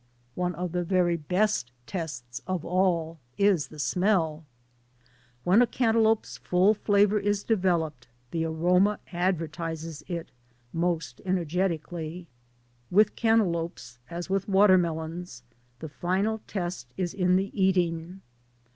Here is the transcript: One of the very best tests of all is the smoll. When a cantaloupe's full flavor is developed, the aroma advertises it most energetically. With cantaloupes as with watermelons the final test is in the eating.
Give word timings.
One 0.33 0.55
of 0.55 0.71
the 0.71 0.83
very 0.83 1.15
best 1.15 1.71
tests 1.85 2.41
of 2.47 2.65
all 2.65 3.19
is 3.37 3.67
the 3.67 3.77
smoll. 3.77 4.45
When 5.43 5.61
a 5.61 5.67
cantaloupe's 5.67 6.37
full 6.39 6.73
flavor 6.73 7.19
is 7.19 7.43
developed, 7.43 8.07
the 8.31 8.45
aroma 8.45 8.97
advertises 9.13 10.01
it 10.07 10.31
most 10.73 11.21
energetically. 11.23 12.25
With 12.89 13.15
cantaloupes 13.15 13.99
as 14.09 14.27
with 14.27 14.49
watermelons 14.49 15.43
the 15.81 15.89
final 15.89 16.41
test 16.47 16.87
is 16.97 17.13
in 17.13 17.35
the 17.35 17.51
eating. 17.53 18.21